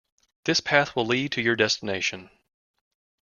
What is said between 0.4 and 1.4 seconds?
This path will lead you